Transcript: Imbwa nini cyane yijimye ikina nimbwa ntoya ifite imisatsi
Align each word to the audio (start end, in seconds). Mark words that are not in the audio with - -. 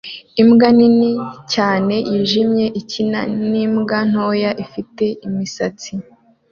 Imbwa 0.41 0.67
nini 0.77 1.09
cyane 1.53 1.95
yijimye 2.11 2.65
ikina 2.81 3.19
nimbwa 3.49 3.97
ntoya 4.09 4.51
ifite 4.63 5.05
imisatsi 5.27 5.91